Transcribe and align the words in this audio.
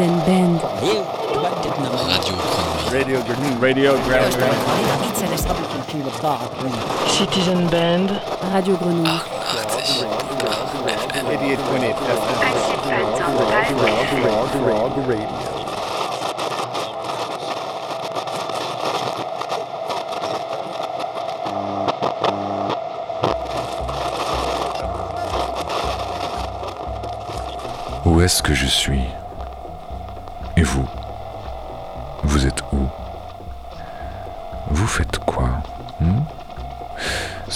Citizen 0.00 0.18
Band. 0.24 0.60
Radio. 2.90 3.20
Radio. 3.60 3.92
Radio. 4.08 4.32
Citizen 7.06 7.68
Band. 7.68 8.08
Radio 8.50 8.76
Grenouille. 8.78 9.20
Idiot 11.34 11.60
28 11.68 11.96
Frog 14.62 14.92
Radio. 15.06 15.28
Où 28.06 28.22
est-ce 28.22 28.42
que 28.42 28.54
je 28.54 28.66
suis? 28.66 29.04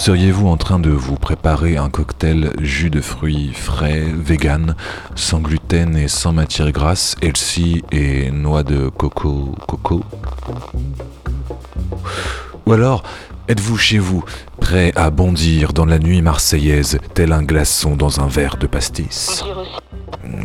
Seriez-vous 0.05 0.47
en 0.47 0.57
train 0.57 0.77
de 0.77 0.91
vous 0.91 1.15
préparer 1.15 1.77
un 1.77 1.89
cocktail 1.89 2.51
jus 2.61 2.91
de 2.91 3.01
fruits 3.01 3.51
frais, 3.55 4.03
vegan, 4.15 4.75
sans 5.15 5.39
gluten 5.39 5.97
et 5.97 6.07
sans 6.07 6.31
matière 6.31 6.71
grasse, 6.71 7.15
healthy 7.23 7.83
et 7.91 8.29
noix 8.29 8.61
de 8.61 8.89
coco 8.89 9.55
coco? 9.67 10.03
Ou 12.67 12.73
alors, 12.73 13.01
êtes-vous 13.47 13.77
chez 13.77 13.97
vous, 13.97 14.23
prêt 14.61 14.91
à 14.95 15.09
bondir 15.09 15.73
dans 15.73 15.85
la 15.85 15.97
nuit 15.97 16.21
marseillaise, 16.21 16.99
tel 17.15 17.31
un 17.31 17.41
glaçon 17.41 17.95
dans 17.95 18.19
un 18.19 18.27
verre 18.27 18.57
de 18.57 18.67
pastis? 18.67 19.43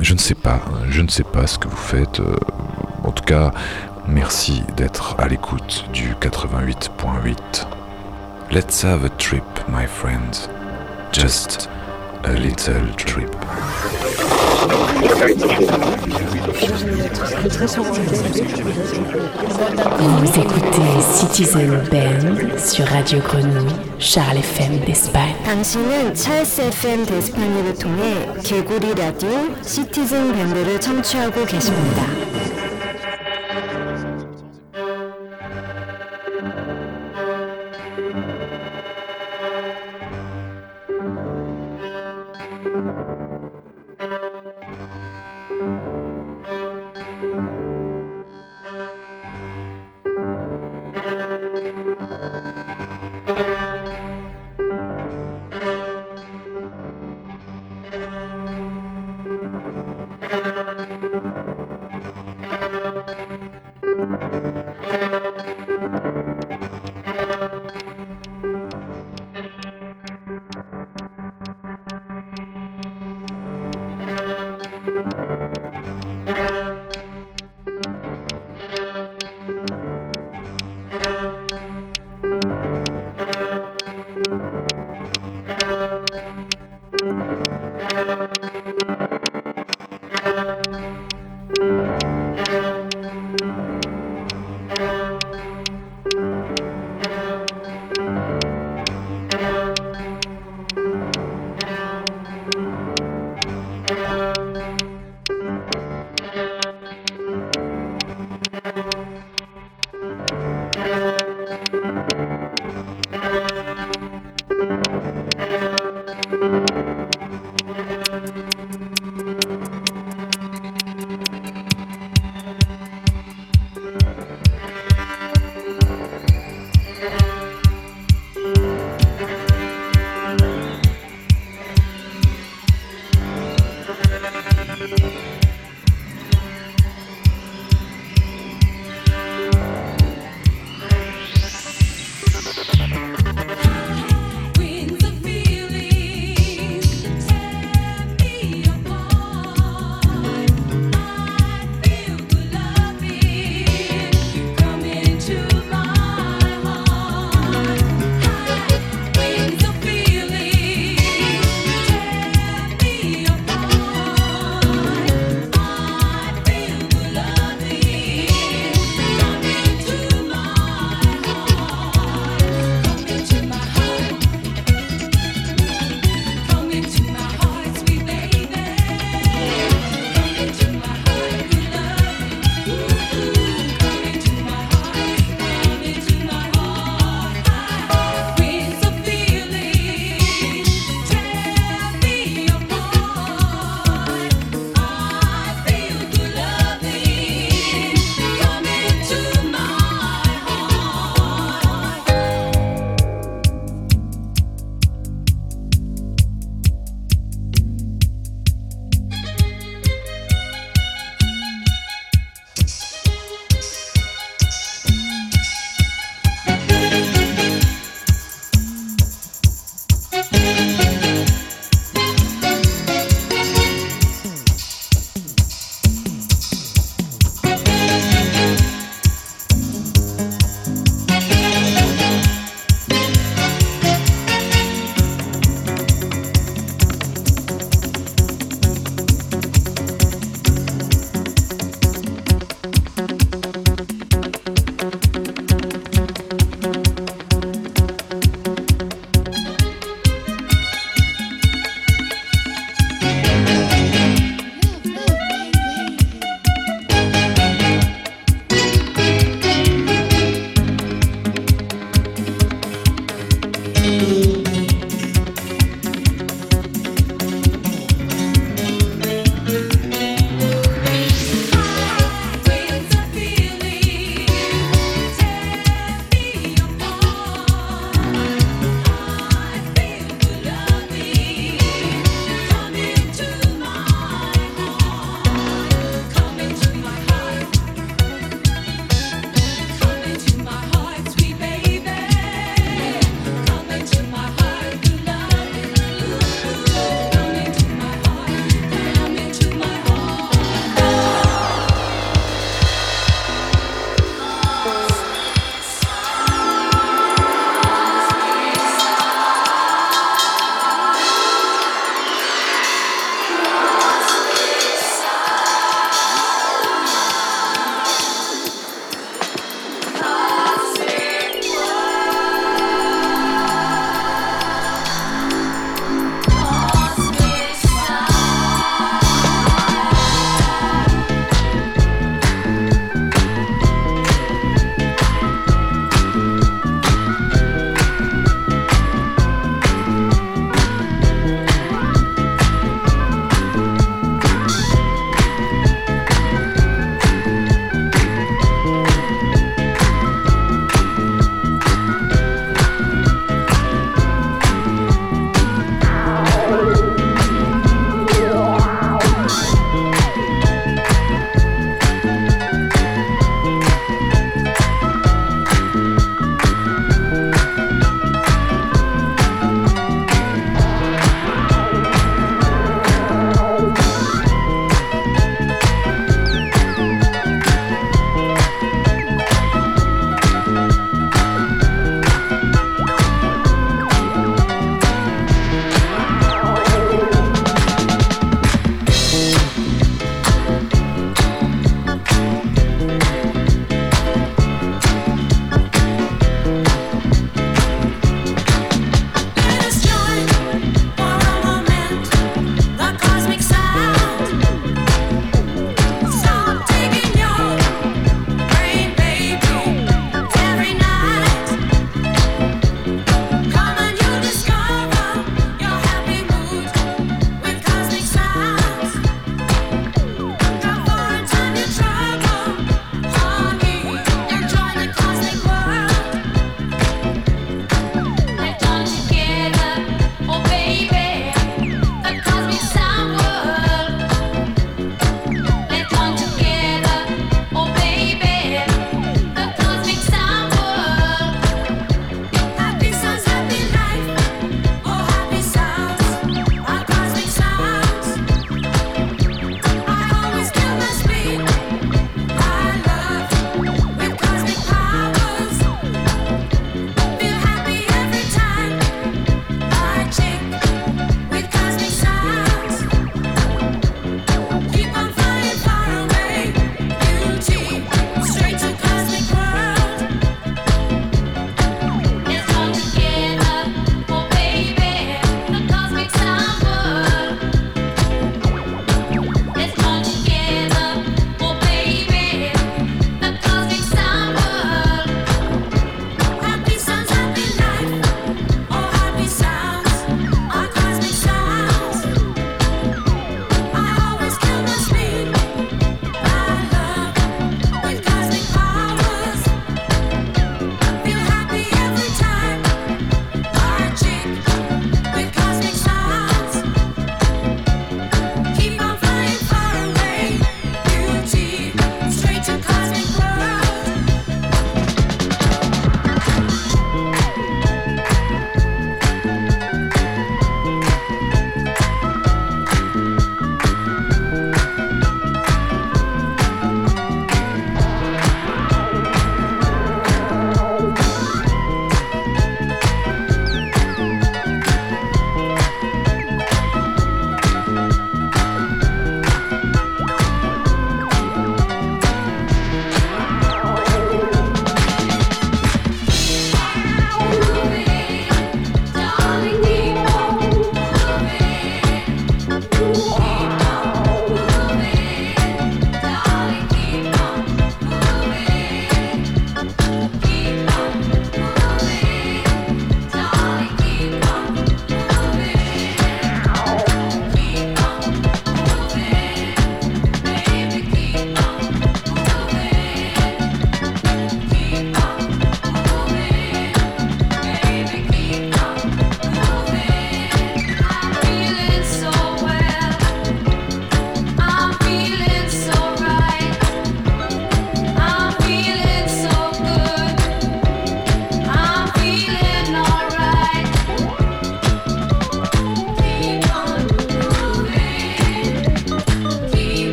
Je 0.00 0.14
ne 0.14 0.18
sais 0.18 0.34
pas, 0.34 0.62
je 0.88 1.02
ne 1.02 1.08
sais 1.08 1.22
pas 1.22 1.46
ce 1.46 1.58
que 1.58 1.68
vous 1.68 1.76
faites. 1.76 2.20
euh, 2.20 2.34
en 3.04 3.12
tout 3.12 3.24
cas, 3.24 3.52
merci 4.08 4.62
d'être 4.78 5.16
à 5.18 5.28
l'écoute 5.28 5.84
du 5.92 6.14
88.8. 6.14 7.66
Let's 8.51 8.81
have 8.83 9.03
a 9.03 9.09
trip, 9.17 9.43
my 9.67 9.85
friends. 9.85 10.47
Just 11.11 11.69
a 12.23 12.33
little 12.33 12.93
trip. 12.95 13.35
Vous 19.99 20.39
écoutez 20.39 21.01
Citizen 21.01 21.83
Band 21.91 22.57
sur 22.57 22.85
Radio 22.85 23.19
Grenouille, 23.19 23.73
Charles 23.99 24.39
FM 24.39 24.83
d'Espagne. 24.85 25.35
당신은 25.43 26.13
찰스 26.15 26.61
FM 26.61 27.05
데스파니를 27.05 27.75
통해 27.75 28.27
개구리 28.43 28.95
라디오 28.95 29.49
시티즌 29.61 30.33
밴드를 30.33 30.79
청취하고 30.79 31.45
계십니다. 31.45 32.18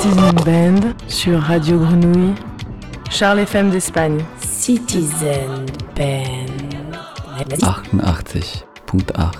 Citizen 0.00 0.32
Band 0.46 0.94
sur 1.08 1.38
Radio 1.42 1.78
Grenouille, 1.78 2.34
Charles 3.10 3.40
FM 3.40 3.68
d'Espagne. 3.68 4.24
Citizen 4.40 5.66
Band. 5.94 6.46
88.8 7.60 9.39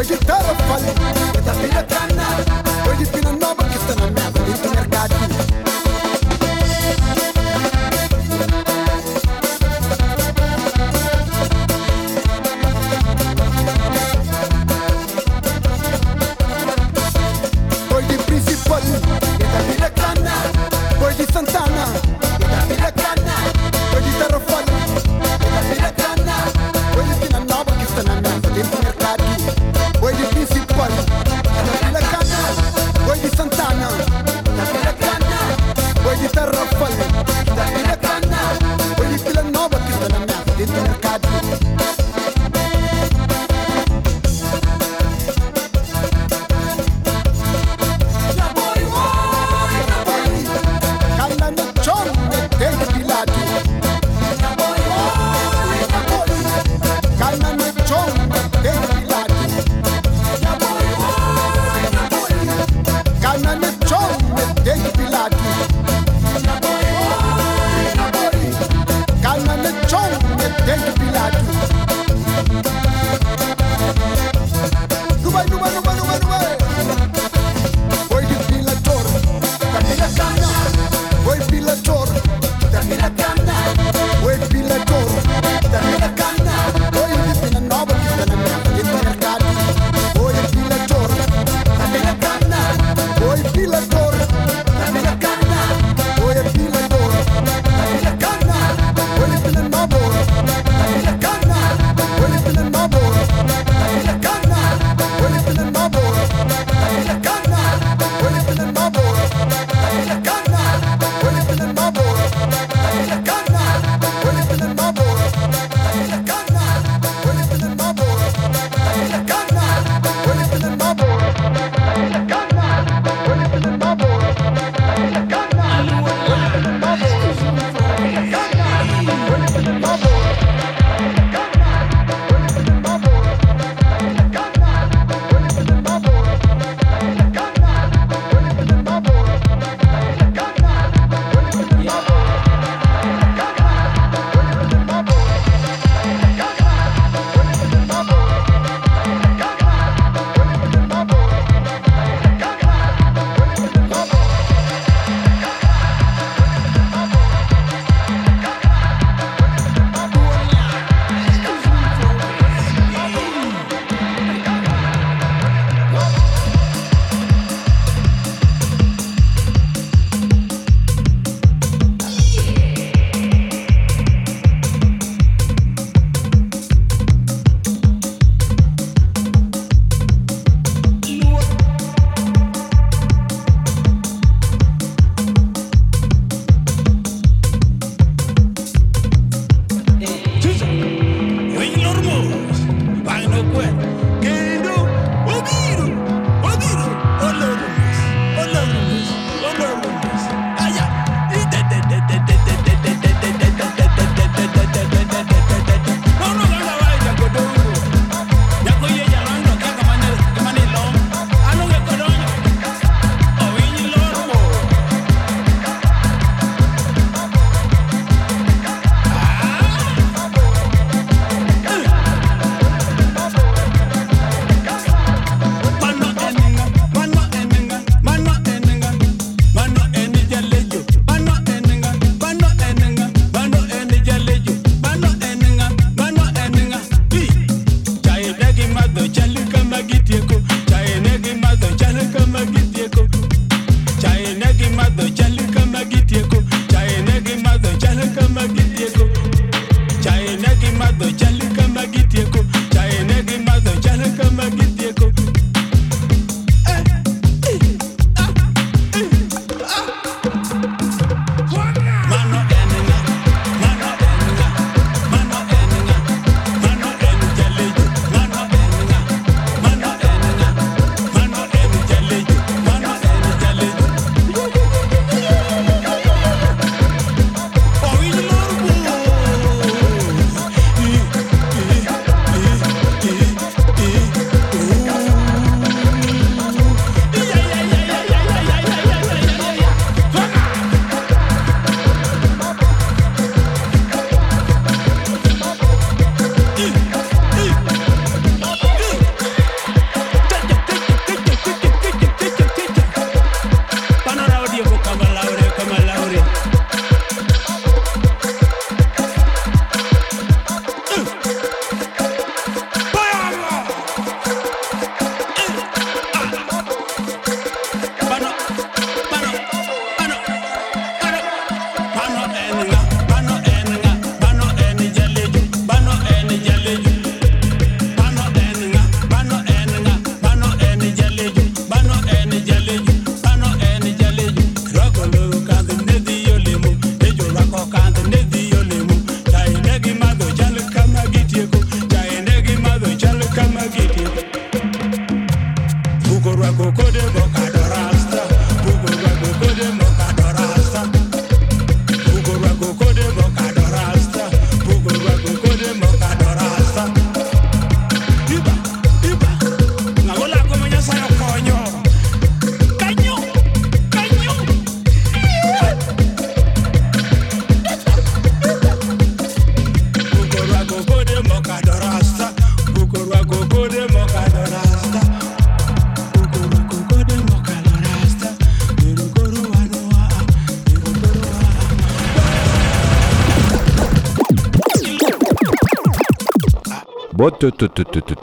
hoje 0.00 0.16
tá 0.16 0.38
falhando. 0.66 1.29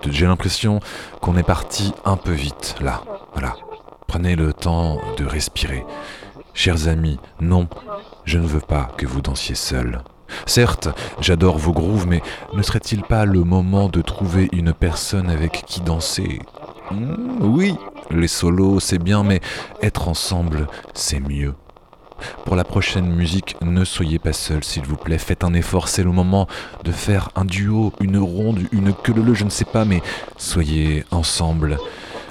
J'ai 0.09 0.25
l'impression 0.25 0.79
qu'on 1.21 1.37
est 1.37 1.43
parti 1.43 1.93
un 2.05 2.17
peu 2.17 2.31
vite 2.31 2.75
là. 2.81 3.01
Voilà. 3.33 3.55
Prenez 4.07 4.35
le 4.35 4.53
temps 4.53 4.99
de 5.17 5.25
respirer. 5.25 5.85
Chers 6.53 6.87
amis, 6.87 7.19
non, 7.41 7.67
je 8.25 8.39
ne 8.39 8.47
veux 8.47 8.59
pas 8.61 8.89
que 8.97 9.05
vous 9.05 9.21
dansiez 9.21 9.55
seuls. 9.55 10.01
Certes, 10.45 10.89
j'adore 11.19 11.57
vos 11.57 11.71
grooves, 11.73 12.07
mais 12.07 12.21
ne 12.53 12.61
serait-il 12.61 13.01
pas 13.03 13.25
le 13.25 13.43
moment 13.43 13.89
de 13.89 14.01
trouver 14.01 14.49
une 14.51 14.73
personne 14.73 15.29
avec 15.29 15.63
qui 15.65 15.81
danser? 15.81 16.39
Hmm, 16.91 17.37
Oui, 17.41 17.75
les 18.11 18.27
solos, 18.27 18.79
c'est 18.79 18.97
bien, 18.97 19.23
mais 19.23 19.41
être 19.81 20.07
ensemble, 20.07 20.67
c'est 20.93 21.19
mieux. 21.19 21.53
Pour 22.45 22.55
la 22.55 22.63
prochaine 22.63 23.13
musique, 23.13 23.55
ne 23.61 23.83
soyez 23.83 24.19
pas 24.19 24.33
seul, 24.33 24.63
s'il 24.63 24.83
vous 24.83 24.95
plaît. 24.95 25.17
Faites 25.17 25.43
un 25.43 25.53
effort, 25.53 25.87
c'est 25.87 26.03
le 26.03 26.11
moment 26.11 26.47
de 26.83 26.91
faire 26.91 27.29
un 27.35 27.45
duo, 27.45 27.93
une 27.99 28.17
ronde, 28.17 28.61
une 28.71 28.93
queue 28.93 29.13
je 29.33 29.43
ne 29.43 29.49
sais 29.49 29.65
pas, 29.65 29.85
mais 29.85 30.01
soyez 30.37 31.05
ensemble. 31.11 31.77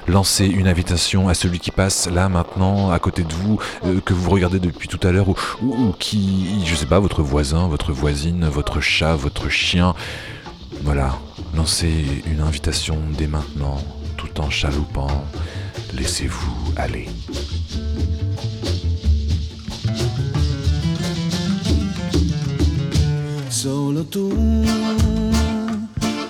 Lancez 0.08 0.46
une 0.46 0.68
invitation 0.68 1.28
à 1.28 1.34
celui 1.34 1.58
qui 1.58 1.72
passe 1.72 2.08
là 2.08 2.28
maintenant 2.28 2.90
à 2.90 2.98
côté 3.00 3.24
de 3.24 3.32
vous, 3.32 3.58
euh, 3.84 4.00
que 4.00 4.14
vous 4.14 4.30
regardez 4.30 4.60
depuis 4.60 4.86
tout 4.86 5.00
à 5.04 5.10
l'heure, 5.10 5.28
ou, 5.28 5.34
ou, 5.62 5.92
qui, 5.98 6.64
je 6.64 6.74
sais 6.76 6.86
pas, 6.86 7.00
votre 7.00 7.22
voisin, 7.22 7.66
votre 7.66 7.92
voisine, 7.92 8.46
votre 8.46 8.80
chat, 8.80 9.16
votre 9.16 9.48
chien. 9.48 9.94
Voilà, 10.82 11.18
lancez 11.56 12.22
une 12.26 12.40
invitation 12.40 12.98
dès 13.18 13.26
maintenant, 13.26 13.78
tout 14.16 14.40
en 14.40 14.48
chaloupant. 14.48 15.24
Laissez-vous 15.92 16.72
aller. 16.76 17.08
Solo 23.96 24.08
tú, 24.08 24.30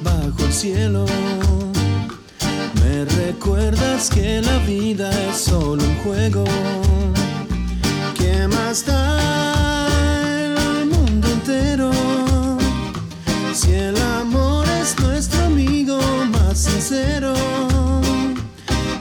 bajo 0.00 0.44
el 0.44 0.52
cielo, 0.52 1.04
me 2.80 3.04
recuerdas 3.04 4.08
que 4.08 4.40
la 4.40 4.58
vida 4.58 5.10
es 5.28 5.36
solo 5.36 5.82
un 5.82 5.96
juego. 6.04 6.44
¿Qué 8.16 8.46
más 8.46 8.86
da 8.86 9.88
el 10.44 10.86
mundo 10.86 11.26
entero? 11.26 11.90
Si 13.52 13.72
el 13.72 13.96
amor 14.20 14.64
es 14.80 14.96
nuestro 15.00 15.46
amigo 15.46 15.98
más 16.30 16.58
sincero, 16.58 17.34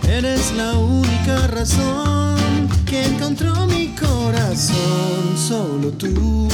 eres 0.10 0.52
la 0.54 0.74
única 0.74 1.46
razón 1.50 2.36
que 2.88 3.06
encontró 3.06 3.68
mi 3.68 3.94
corazón, 3.94 5.38
solo 5.38 5.92
tú 5.92 6.48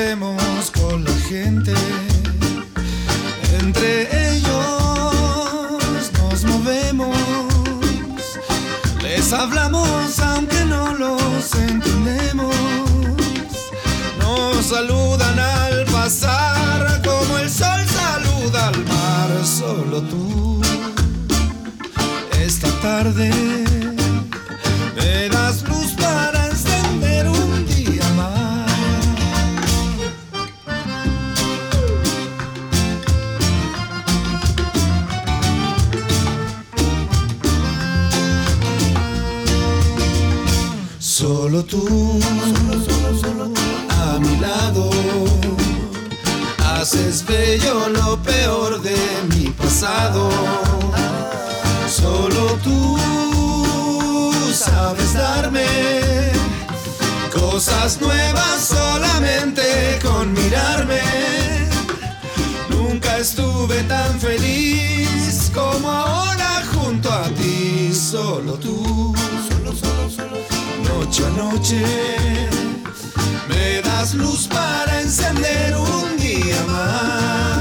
estemos 0.00 0.70
con 0.70 1.04
la 1.04 1.12
gente 1.28 1.74
es 46.80 47.26
bello 47.26 47.90
lo 47.90 48.16
peor 48.22 48.80
de 48.80 48.96
mi 49.28 49.50
pasado. 49.50 50.30
Solo 51.86 52.58
tú 52.64 52.96
sabes 54.54 55.12
darme 55.12 55.66
cosas 57.34 58.00
nuevas 58.00 58.64
solamente 58.64 59.98
con 60.02 60.32
mirarme. 60.32 61.00
Nunca 62.70 63.18
estuve 63.18 63.82
tan 63.82 64.18
feliz 64.18 65.50
como 65.52 65.90
ahora 65.90 66.62
junto 66.72 67.12
a 67.12 67.24
ti, 67.24 67.92
solo 67.92 68.54
tú. 68.54 69.14
Noche 70.88 71.26
a 71.26 71.30
noche 71.30 71.84
me 73.48 73.82
das 73.82 74.14
luz 74.14 74.48
para 74.48 75.02
encender 75.02 75.76
un 75.76 76.19
Yama. 76.60 77.59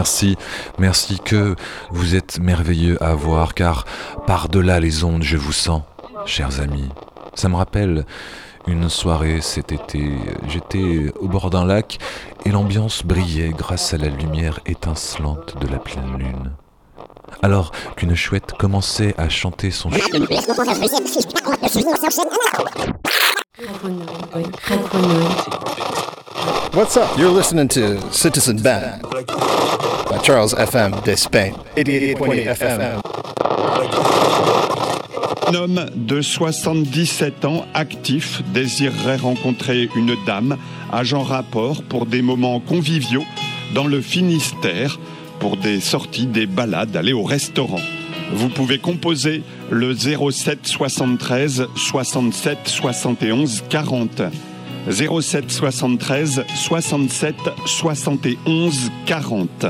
Merci, 0.00 0.38
merci 0.78 1.18
que 1.18 1.56
vous 1.90 2.14
êtes 2.14 2.38
merveilleux 2.40 2.96
à 3.04 3.14
voir, 3.14 3.52
car 3.52 3.84
par-delà 4.26 4.80
les 4.80 5.04
ondes, 5.04 5.22
je 5.22 5.36
vous 5.36 5.52
sens, 5.52 5.82
chers 6.24 6.62
amis. 6.62 6.88
Ça 7.34 7.50
me 7.50 7.56
rappelle 7.56 8.06
une 8.66 8.88
soirée 8.88 9.42
cet 9.42 9.72
été. 9.72 10.10
J'étais 10.48 11.12
au 11.20 11.28
bord 11.28 11.50
d'un 11.50 11.66
lac 11.66 11.98
et 12.46 12.50
l'ambiance 12.50 13.04
brillait 13.04 13.50
grâce 13.50 13.92
à 13.92 13.98
la 13.98 14.08
lumière 14.08 14.60
étincelante 14.64 15.58
de 15.60 15.68
la 15.68 15.78
pleine 15.78 16.16
lune. 16.16 16.50
Alors 17.42 17.72
qu'une 17.96 18.14
chouette 18.14 18.52
commençait 18.58 19.14
à 19.18 19.28
chanter 19.28 19.70
son 19.70 19.90
ch- 19.90 20.02
What's 26.74 26.96
up? 26.96 27.06
You're 27.18 27.32
listening 27.36 27.68
to 27.68 27.98
Citizen 28.12 28.56
Band 28.62 29.02
by 30.10 30.18
Charles 30.24 30.54
FM 30.54 30.92
de 31.04 31.14
Spain. 31.14 31.52
88.8 31.76 32.46
FM. 32.52 33.00
Un 35.48 35.54
homme 35.54 35.86
de 35.94 36.22
77 36.22 37.44
ans 37.44 37.66
actif 37.74 38.40
désirerait 38.54 39.16
rencontrer 39.16 39.90
une 39.96 40.16
dame 40.24 40.56
agent 40.92 41.22
rapport 41.22 41.82
pour 41.82 42.06
des 42.06 42.22
moments 42.22 42.60
conviviaux 42.60 43.24
dans 43.74 43.86
le 43.86 44.00
Finistère, 44.00 44.98
pour 45.40 45.56
des 45.56 45.80
sorties, 45.80 46.26
des 46.26 46.46
balades, 46.46 46.96
aller 46.96 47.12
au 47.12 47.24
restaurant. 47.24 47.80
Vous 48.32 48.48
pouvez 48.48 48.78
composer 48.78 49.42
le 49.70 49.94
07 49.96 50.66
73 50.66 51.66
67 51.74 52.58
71 52.66 53.64
40. 53.68 54.22
07 54.88 55.50
73 55.50 56.44
67 56.54 57.34
71 57.66 58.92
40. 59.06 59.66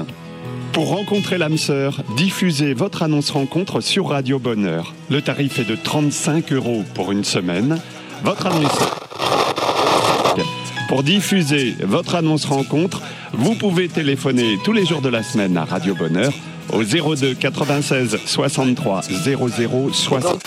Pour 0.73 0.89
rencontrer 0.89 1.39
l'âme 1.39 1.59
sœur, 1.59 2.03
diffusez 2.17 2.75
votre 2.75 3.03
annonce 3.03 3.31
rencontre 3.31 3.81
sur 3.81 4.09
Radio 4.09 4.39
Bonheur. 4.39 4.95
Le 5.09 5.23
tarif 5.23 5.59
est 5.59 5.65
de 5.65 5.77
35 5.77 6.53
euros 6.53 6.85
pour 6.95 7.13
une 7.13 7.25
semaine. 7.25 7.79
Votre 8.23 8.47
annonce. 8.47 8.79
Pour 10.89 11.03
diffuser 11.03 11.77
votre 11.81 12.15
annonce 12.17 12.45
rencontre, 12.45 13.01
vous 13.33 13.55
pouvez 13.55 13.89
téléphoner 13.89 14.59
tous 14.65 14.73
les 14.73 14.85
jours 14.85 15.01
de 15.01 15.09
la 15.09 15.23
semaine 15.23 15.57
à 15.57 15.65
Radio 15.65 15.95
Bonheur 15.95 16.33
au 16.73 16.83
02 16.83 17.35
96 17.35 18.19
63 18.27 19.03
00 19.03 19.93
60. 19.93 20.43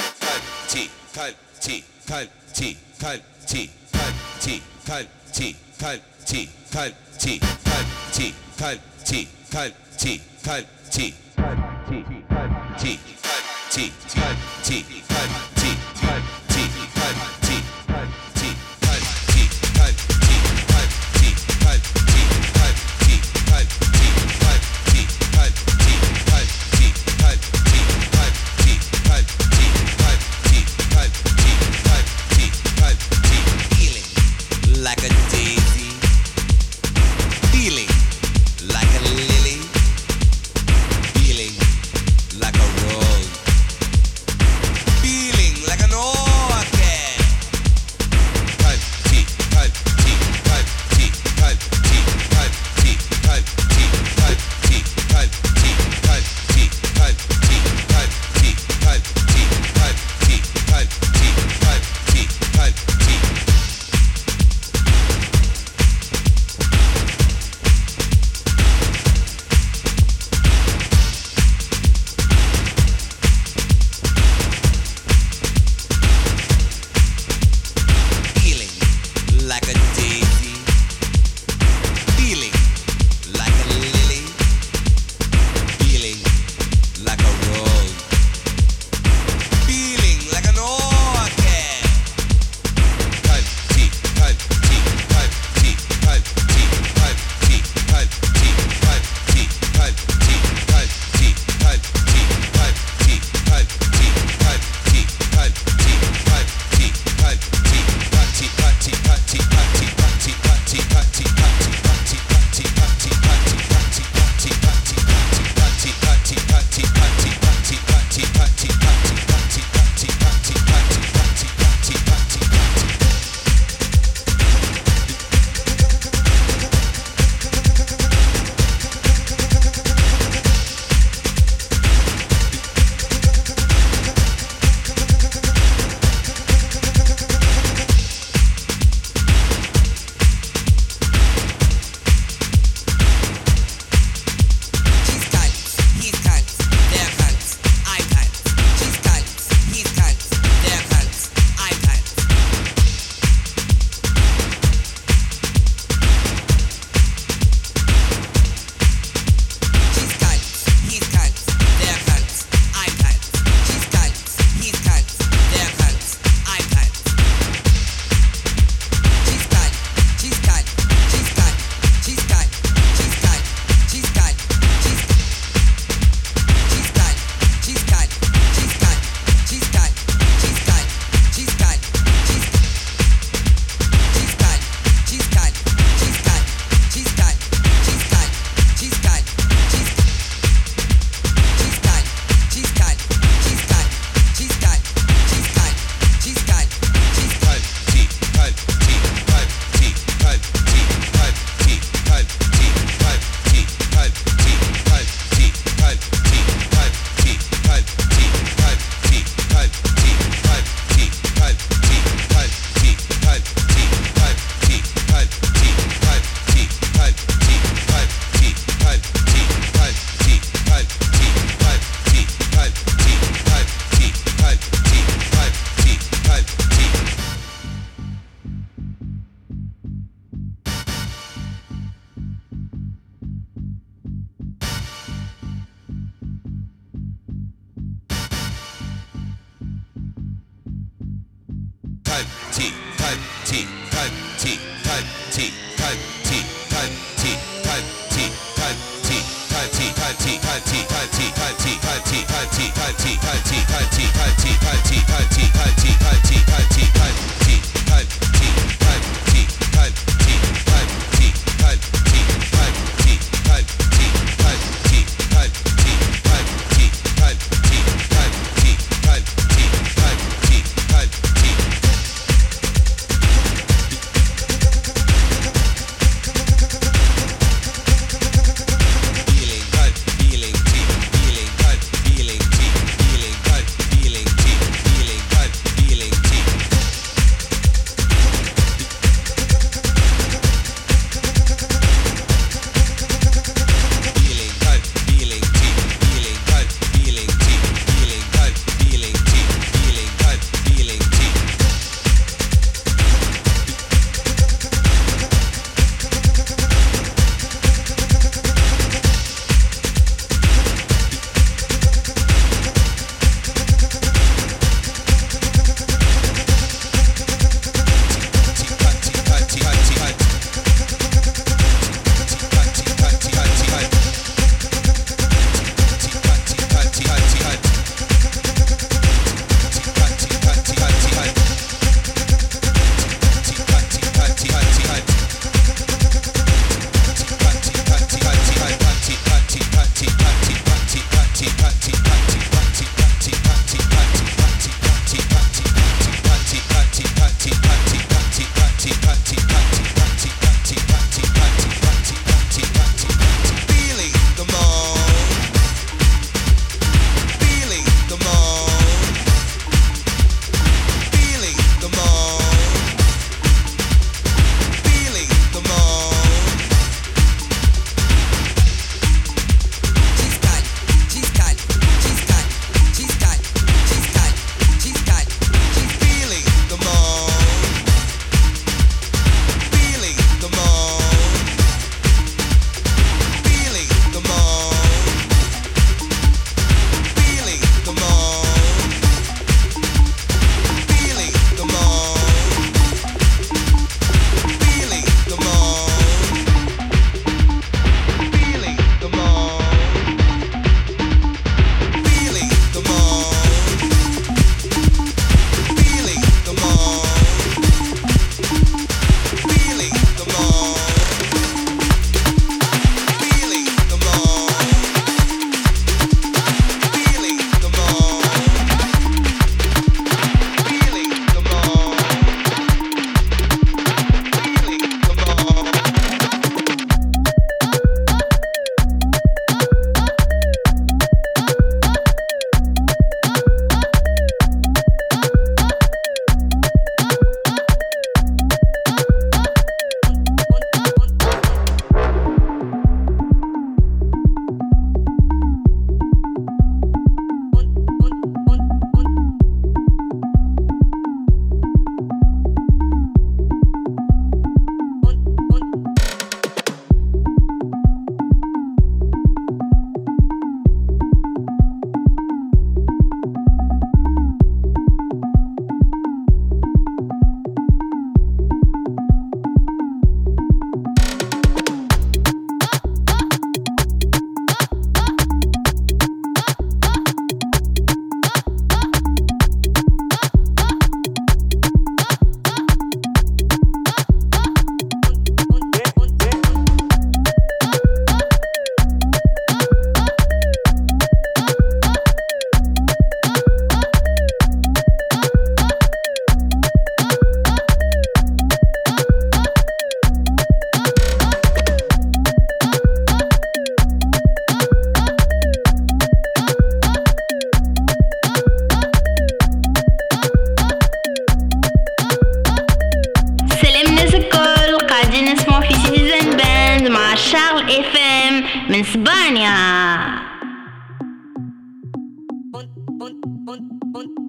und, 523.45 523.69
und 523.93 524.22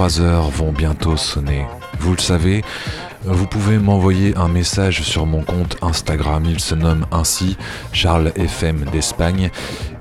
23 0.00 0.20
heures 0.22 0.48
vont 0.48 0.72
bientôt 0.72 1.18
sonner. 1.18 1.66
Vous 1.98 2.12
le 2.12 2.20
savez, 2.20 2.64
vous 3.24 3.46
pouvez 3.46 3.76
m'envoyer 3.76 4.34
un 4.34 4.48
message 4.48 5.02
sur 5.02 5.26
mon 5.26 5.42
compte 5.42 5.76
Instagram, 5.82 6.42
il 6.46 6.58
se 6.58 6.74
nomme 6.74 7.04
ainsi 7.12 7.58
Charles 7.92 8.32
FM 8.34 8.86
d'Espagne 8.90 9.50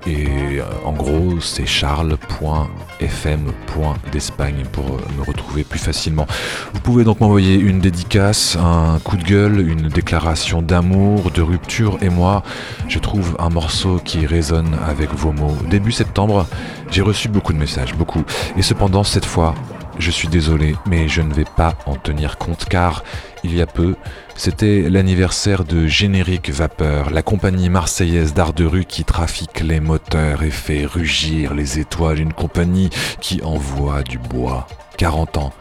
et 0.08 0.60
euh, 0.60 0.64
en 0.86 0.93
gros 0.93 1.41
c'est 1.41 1.66
charles.fm.d'Espagne 1.66 4.64
pour 4.72 4.86
euh, 4.86 5.00
me 5.18 5.24
retrouver 5.24 5.66
plus 5.66 5.80
facilement. 5.80 6.28
Vous 6.74 6.80
pouvez 6.80 7.04
donc 7.04 7.20
m'envoyer 7.20 7.56
une 7.56 7.82
dédicace, 7.82 8.56
un 8.56 9.00
coup 9.04 9.18
de 9.18 9.24
gueule, 9.24 9.60
une 9.60 9.89
déclaration 9.89 10.62
d'amour, 10.62 11.30
de 11.32 11.41
rupture 11.41 11.97
et 12.02 12.10
moi 12.10 12.41
je 12.88 13.00
trouve 13.00 13.36
un 13.38 13.50
morceau 13.50 14.00
qui 14.06 14.26
résonne 14.26 14.78
avec 14.88 15.14
vos 15.14 15.34
mots. 15.34 15.58
Début 15.70 15.91
septembre, 15.91 16.45
j'ai 16.89 17.02
reçu 17.02 17.28
beaucoup 17.28 17.52
de 17.52 17.58
messages, 17.58 17.95
beaucoup. 17.95 18.24
Et 18.56 18.62
cependant 18.62 19.04
cette 19.04 19.26
fois, 19.26 19.56
je 20.00 20.12
suis 20.12 20.30
désolé, 20.30 20.76
mais 20.88 21.08
je 21.08 21.22
ne 21.22 21.34
vais 21.34 21.45
pas 21.45 21.76
en 21.86 21.95
tenir 21.95 22.38
compte 22.38 22.66
car, 22.66 23.04
il 23.43 23.54
y 23.56 23.62
a 23.62 23.68
peu, 23.68 23.95
c'était 24.36 24.89
l'anniversaire 24.89 25.66
de 25.66 25.86
Générique 25.86 26.50
Vapeur, 26.50 27.10
la 27.10 27.22
compagnie 27.22 27.70
marseillaise 27.70 28.34
d'art 28.34 28.54
de 28.54 28.66
rue 28.66 28.86
qui 28.86 29.04
trafique 29.04 29.60
les 29.60 29.82
moteurs 29.82 30.43
et 30.43 30.52
fait 30.52 30.86
rugir 30.86 31.54
les 31.54 31.80
étoiles, 31.80 32.20
une 32.20 32.34
compagnie 32.34 32.89
qui 33.20 33.43
envoie 33.43 34.02
du 34.02 34.18
bois. 34.18 34.68
40 34.97 35.38
ans, 35.38 35.54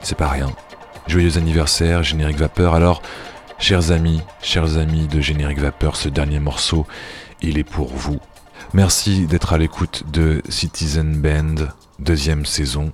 c'est 0.00 0.16
pas 0.16 0.28
rien. 0.28 0.50
Joyeux 1.06 1.36
anniversaire, 1.36 2.02
Générique 2.02 2.38
Vapeur. 2.38 2.74
Alors, 2.74 3.02
chers 3.58 3.90
amis, 3.90 4.22
chers 4.40 4.78
amis 4.78 5.06
de 5.06 5.20
Générique 5.20 5.60
Vapeur, 5.60 5.96
ce 5.96 6.08
dernier 6.08 6.40
morceau, 6.40 6.86
il 7.42 7.58
est 7.58 7.64
pour 7.64 7.88
vous. 7.88 8.18
Merci 8.72 9.26
d'être 9.26 9.52
à 9.52 9.58
l'écoute 9.58 10.04
de 10.10 10.40
Citizen 10.48 11.20
Band, 11.20 11.66
deuxième 11.98 12.46
saison. 12.46 12.92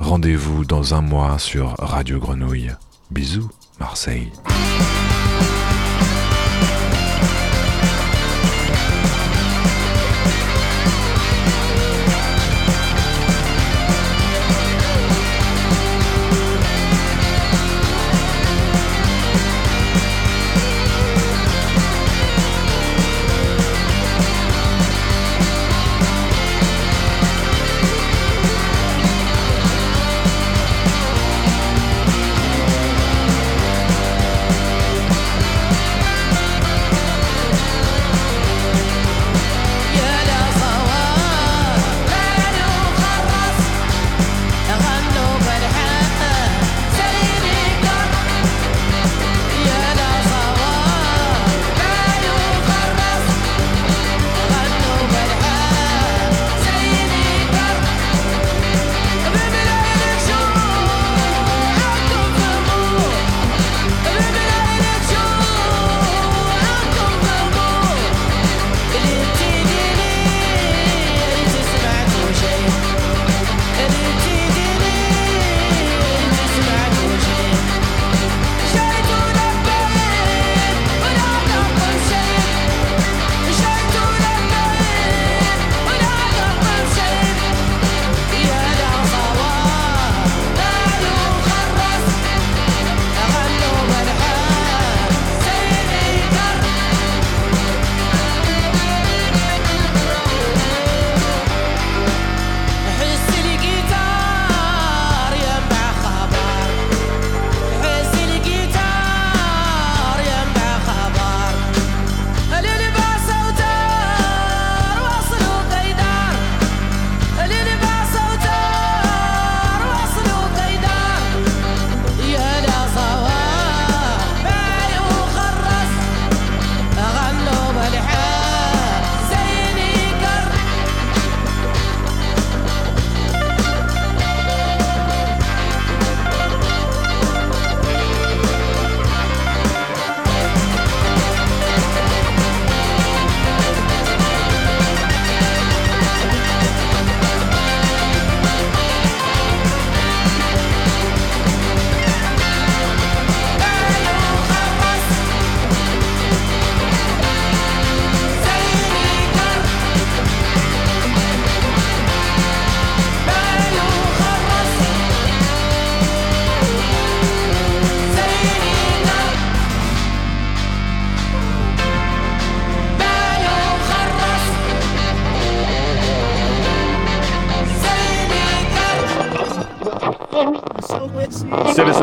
Rendez-vous 0.00 0.64
dans 0.64 0.94
un 0.94 1.02
mois 1.02 1.38
sur 1.38 1.74
Radio 1.78 2.18
Grenouille. 2.18 2.72
Bisous, 3.10 3.50
Marseille. 3.78 4.32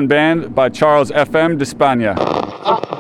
Band 0.06 0.54
by 0.54 0.70
Charles 0.70 1.10
FM 1.10 1.58
de. 1.58 2.37